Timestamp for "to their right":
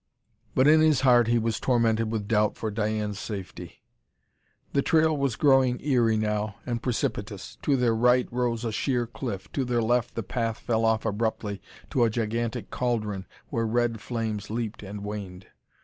7.61-8.27